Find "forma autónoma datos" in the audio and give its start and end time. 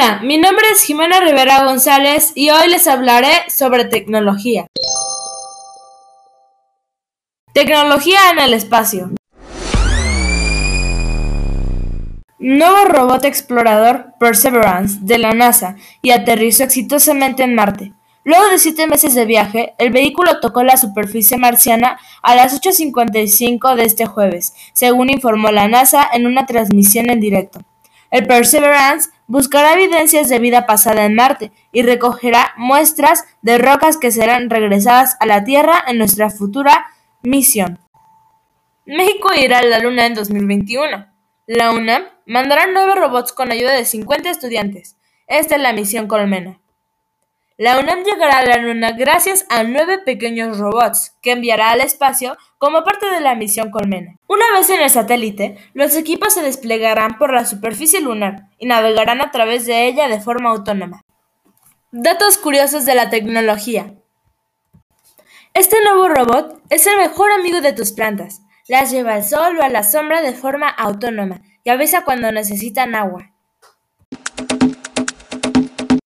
60.20-62.38